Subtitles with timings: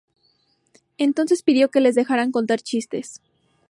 [0.97, 3.21] Entonces pidió que le dejaran contar chistes.